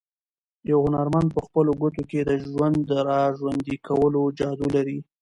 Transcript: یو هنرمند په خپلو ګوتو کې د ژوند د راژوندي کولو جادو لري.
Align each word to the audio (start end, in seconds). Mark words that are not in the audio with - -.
یو 0.69 0.79
هنرمند 0.85 1.27
په 1.35 1.39
خپلو 1.45 1.71
ګوتو 1.81 2.01
کې 2.09 2.19
د 2.23 2.31
ژوند 2.45 2.77
د 2.89 2.91
راژوندي 3.09 3.75
کولو 3.87 4.21
جادو 4.39 4.67
لري. 4.75 4.99